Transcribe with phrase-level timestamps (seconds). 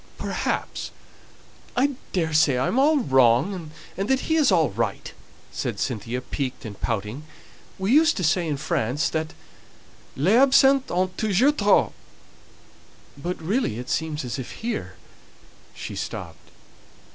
[0.17, 0.89] "Perhaps.
[1.77, 5.13] I daresay I'm all wrong, and that he is all right,"
[5.51, 7.21] said Cynthia, piqued and pouting.
[7.77, 9.35] "We used to say in France, that
[10.15, 11.93] 'les absens ont toujours tort,'
[13.15, 14.95] but really it seems as if here"
[15.75, 16.49] she stopped.